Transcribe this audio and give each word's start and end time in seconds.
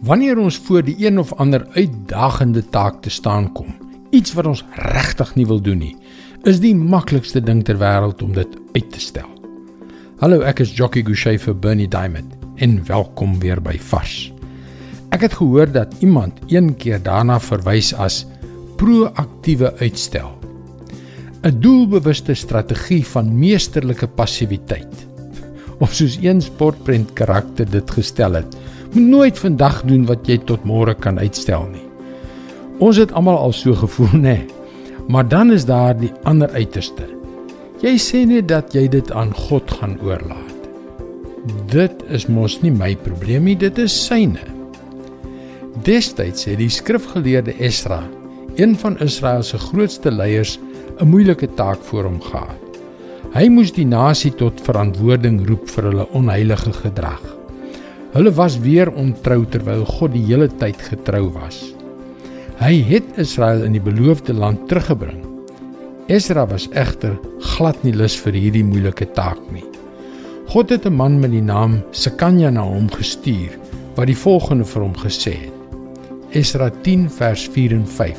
Wanneer 0.00 0.38
ons 0.40 0.56
voor 0.64 0.80
die 0.84 0.94
een 0.96 1.18
of 1.20 1.32
ander 1.36 1.66
uitdagende 1.76 2.62
taak 2.72 3.02
te 3.04 3.10
staan 3.10 3.50
kom, 3.52 3.74
iets 4.10 4.32
wat 4.32 4.46
ons 4.48 4.62
regtig 4.80 5.34
nie 5.36 5.44
wil 5.46 5.60
doen 5.60 5.82
nie, 5.82 5.96
is 6.48 6.62
die 6.62 6.72
maklikste 6.72 7.42
ding 7.44 7.60
ter 7.68 7.76
wêreld 7.76 8.22
om 8.24 8.32
dit 8.32 8.54
uit 8.72 8.88
te 8.94 9.00
stel. 9.00 9.28
Hallo, 10.22 10.40
ek 10.40 10.62
is 10.64 10.72
Jockey 10.72 11.04
Gouchee 11.04 11.36
vir 11.42 11.52
Bernie 11.52 11.88
Diamond 11.88 12.32
en 12.64 12.78
welkom 12.88 13.36
weer 13.44 13.60
by 13.60 13.76
Vars. 13.90 14.30
Ek 15.12 15.26
het 15.26 15.36
gehoor 15.36 15.68
dat 15.68 15.92
iemand 16.00 16.40
een 16.48 16.72
keer 16.80 17.02
daarna 17.04 17.36
verwys 17.36 17.92
as 17.92 18.22
proaktiewe 18.80 19.74
uitstel. 19.84 20.32
'n 21.44 21.60
Doelbewuste 21.60 22.34
strategie 22.34 23.04
van 23.04 23.36
meesterlike 23.36 24.08
passiwiteit. 24.08 25.06
Of 25.84 25.92
soos 25.92 26.16
een 26.22 26.40
sportprent 26.40 27.12
karakter 27.12 27.68
dit 27.68 27.90
gestel 27.90 28.40
het, 28.40 28.56
Moet 28.90 29.06
nooit 29.06 29.38
vandag 29.38 29.82
doen 29.86 30.02
wat 30.08 30.26
jy 30.26 30.40
tot 30.48 30.64
môre 30.66 30.96
kan 30.98 31.18
uitstel 31.22 31.68
nie. 31.70 31.84
Ons 32.82 32.98
het 32.98 33.12
almal 33.14 33.38
al 33.38 33.52
so 33.54 33.76
gevoel, 33.78 34.16
nê? 34.26 34.40
Maar 35.06 35.28
dan 35.28 35.52
is 35.54 35.64
daar 35.64 35.94
die 35.98 36.10
ander 36.26 36.50
uiterste. 36.50 37.06
Jy 37.80 37.94
sê 38.02 38.24
net 38.26 38.48
dat 38.50 38.74
jy 38.74 38.88
dit 38.90 39.12
aan 39.14 39.30
God 39.46 39.70
gaan 39.78 39.94
oorlaat. 40.02 40.66
Dit 41.70 42.02
is 42.10 42.26
mos 42.28 42.58
nie 42.64 42.72
my 42.74 42.96
probleem 43.06 43.46
nie, 43.46 43.56
dit 43.56 43.78
is 43.78 43.94
syne. 43.94 44.42
Destyds 45.86 46.44
het 46.50 46.58
die 46.60 46.68
skrifgeleerde 46.68 47.54
Esra, 47.62 48.02
een 48.58 48.74
van 48.76 48.98
Israel 49.00 49.46
se 49.46 49.58
grootste 49.70 50.10
leiers, 50.10 50.58
'n 51.00 51.08
moeilike 51.08 51.48
taak 51.54 51.78
voor 51.88 52.04
hom 52.04 52.20
gehad. 52.20 52.80
Hy 53.32 53.48
moes 53.48 53.72
die 53.72 53.86
nasie 53.86 54.34
tot 54.34 54.60
verantwoording 54.60 55.46
roep 55.48 55.68
vir 55.68 55.84
hulle 55.84 56.06
onheilige 56.12 56.72
gedrag. 56.72 57.39
Hulle 58.10 58.32
was 58.34 58.56
weer 58.58 58.90
ontrou 58.90 59.44
terwyl 59.46 59.84
God 59.86 60.16
die 60.16 60.24
hele 60.26 60.48
tyd 60.58 60.80
getrou 60.82 61.28
was. 61.30 61.60
Hy 62.58 62.80
het 62.88 63.06
Israel 63.22 63.62
in 63.62 63.76
die 63.76 63.82
beloofde 63.82 64.34
land 64.34 64.66
teruggebring. 64.68 65.20
Esra 66.10 66.42
was 66.50 66.66
egter 66.74 67.14
glad 67.54 67.78
nie 67.86 67.94
lus 67.94 68.16
vir 68.18 68.34
hierdie 68.34 68.66
moeilike 68.66 69.06
taak 69.14 69.38
nie. 69.54 69.64
God 70.50 70.70
het 70.74 70.86
'n 70.86 70.96
man 70.96 71.20
met 71.20 71.30
die 71.30 71.42
naam 71.42 71.82
Sekanja 71.92 72.50
na 72.50 72.66
hom 72.66 72.90
gestuur 72.90 73.54
wat 73.94 74.06
die 74.06 74.16
volgende 74.16 74.64
vir 74.64 74.82
hom 74.82 74.94
gesê 74.94 75.32
het. 75.46 75.54
Esra 76.32 76.70
10 76.82 77.08
vers 77.10 77.48
4 77.48 77.72
en 77.72 77.86
5. 77.86 78.18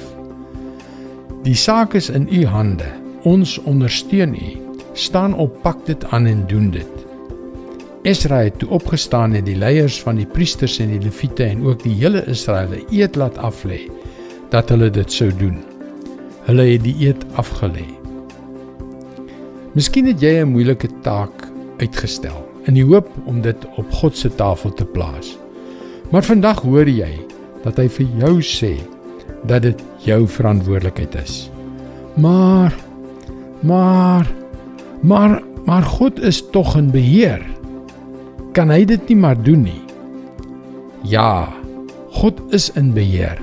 Die 1.44 1.56
saak 1.56 1.94
is 1.94 2.10
in 2.10 2.28
u 2.32 2.46
hande. 2.46 2.88
Ons 3.24 3.58
ondersteun 3.58 4.34
u. 4.36 4.58
Staan 4.94 5.34
op, 5.34 5.62
pak 5.62 5.86
dit 5.86 6.06
aan 6.06 6.26
en 6.26 6.48
doen 6.48 6.72
dit. 6.72 7.01
Esra 8.02 8.40
het 8.42 8.56
toe 8.58 8.70
opgestaan 8.74 9.36
en 9.38 9.44
die 9.46 9.58
leiers 9.62 10.00
van 10.02 10.18
die 10.18 10.26
priesters 10.26 10.80
en 10.82 10.90
die 10.90 11.04
leviete 11.04 11.46
en 11.46 11.60
ook 11.68 11.84
die 11.84 11.94
hele 12.00 12.24
Israel 12.32 12.74
eet 12.90 13.16
laat 13.20 13.38
aflê 13.38 13.84
dat 14.50 14.74
hulle 14.74 14.90
dit 14.90 15.14
sou 15.14 15.28
doen. 15.38 15.60
Hulle 16.48 16.66
het 16.66 16.82
die 16.82 16.96
eet 17.06 17.22
afgelê. 17.38 17.86
Miskien 19.78 20.10
het 20.10 20.22
jy 20.22 20.42
'n 20.42 20.50
moeilike 20.50 20.90
taak 21.06 21.46
uitgestel 21.78 22.42
in 22.66 22.74
die 22.74 22.86
hoop 22.86 23.08
om 23.26 23.42
dit 23.42 23.68
op 23.78 23.92
God 23.92 24.18
se 24.18 24.34
tafel 24.36 24.74
te 24.74 24.86
plaas. 24.86 25.38
Maar 26.10 26.24
vandag 26.24 26.62
hoor 26.62 26.90
jy 26.90 27.22
dat 27.64 27.78
hy 27.78 27.88
vir 27.88 28.08
jou 28.18 28.42
sê 28.42 28.82
dat 29.46 29.62
dit 29.62 29.84
jou 29.98 30.28
verantwoordelikheid 30.28 31.16
is. 31.16 31.52
Maar 32.18 32.74
maar 33.62 34.28
maar 35.02 35.42
maar 35.66 35.84
God 35.84 36.20
is 36.20 36.50
tog 36.50 36.76
in 36.76 36.92
beheer 36.92 37.61
kan 38.52 38.72
hy 38.72 38.84
dit 38.88 39.12
nie 39.12 39.18
maar 39.20 39.40
doen 39.40 39.64
nie. 39.64 39.82
Ja, 41.08 41.48
God 42.12 42.42
is 42.52 42.70
in 42.76 42.92
beheer. 42.94 43.40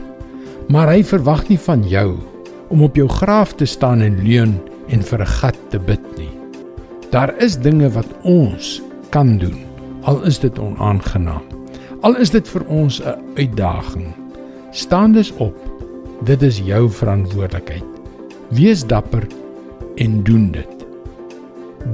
Maar 0.68 0.92
hy 0.92 1.04
verwag 1.06 1.46
nie 1.48 1.58
van 1.64 1.84
jou 1.88 2.18
om 2.68 2.82
op 2.84 2.96
jou 2.96 3.08
graf 3.08 3.54
te 3.56 3.64
staan 3.64 4.04
en 4.04 4.20
leun 4.20 4.58
en 4.92 5.02
vir 5.02 5.20
'n 5.20 5.32
gat 5.40 5.56
te 5.70 5.78
bid 5.78 6.04
nie. 6.18 6.32
Daar 7.10 7.32
is 7.40 7.56
dinge 7.56 7.88
wat 7.88 8.08
ons 8.22 8.82
kan 9.10 9.38
doen, 9.38 9.64
al 10.02 10.24
is 10.24 10.38
dit 10.38 10.58
onaangenaam. 10.58 11.42
Al 12.00 12.16
is 12.16 12.30
dit 12.30 12.48
vir 12.48 12.64
ons 12.68 13.00
'n 13.00 13.16
uitdaging. 13.36 14.14
Staan 14.70 15.12
dus 15.12 15.32
op. 15.36 15.56
Dit 16.24 16.42
is 16.42 16.58
jou 16.58 16.90
verantwoordelikheid. 16.90 17.84
Wees 18.48 18.86
dapper 18.86 19.26
en 19.96 20.22
doen 20.22 20.50
dit. 20.50 20.86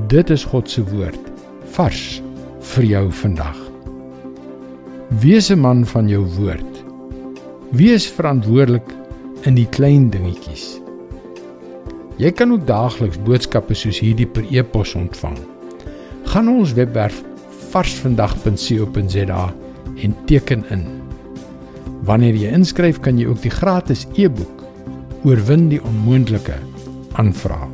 Dit 0.06 0.30
is 0.30 0.44
God 0.44 0.70
se 0.70 0.84
woord. 0.84 1.20
Vars 1.64 2.22
vir 2.72 2.84
jou 2.88 3.04
vandag. 3.12 3.58
Wees 5.20 5.50
'n 5.50 5.60
man 5.60 5.84
van 5.86 6.08
jou 6.08 6.24
woord. 6.38 6.84
Wees 7.70 8.06
verantwoordelik 8.06 8.88
in 9.42 9.54
die 9.54 9.68
klein 9.68 10.10
dingetjies. 10.10 10.80
Jy 12.16 12.30
kan 12.30 12.52
ook 12.52 12.66
daagliks 12.66 13.18
boodskappe 13.18 13.74
soos 13.74 13.98
hierdie 14.00 14.26
per 14.26 14.44
e-pos 14.50 14.94
ontvang. 14.94 15.38
Gaan 16.24 16.48
ons 16.48 16.72
webwerf 16.72 17.22
varsvandag.co.za 17.70 19.54
en 20.02 20.16
teken 20.26 20.64
in. 20.70 20.84
Wanneer 22.02 22.34
jy 22.34 22.52
inskryf, 22.52 23.00
kan 23.00 23.18
jy 23.18 23.26
ook 23.26 23.42
die 23.42 23.50
gratis 23.50 24.06
e-boek 24.14 24.64
Oorwin 25.24 25.68
die 25.68 25.80
onmoontlike 25.82 26.54
aanvraag. 27.12 27.70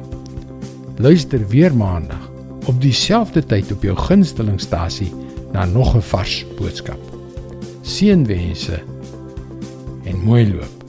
Luister 0.99 1.49
weer 1.49 1.75
maandag 1.75 2.30
op 2.71 2.81
dieselfde 2.81 3.43
tyd 3.47 3.73
op 3.73 3.83
jou 3.83 3.97
gunstelingstasie 3.99 5.11
na 5.53 5.65
nog 5.65 5.95
'n 5.97 6.07
vars 6.13 6.47
boodskap. 6.57 7.01
Seënwense 7.83 8.83
en 10.05 10.17
mooi 10.23 10.55
loop. 10.55 10.80